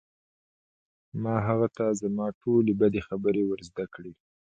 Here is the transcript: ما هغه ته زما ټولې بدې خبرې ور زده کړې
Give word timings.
ما 1.23 1.35
هغه 1.47 1.67
ته 1.77 1.85
زما 2.01 2.25
ټولې 2.41 2.71
بدې 2.81 3.01
خبرې 3.07 3.41
ور 3.45 3.59
زده 3.69 3.85
کړې 3.93 4.11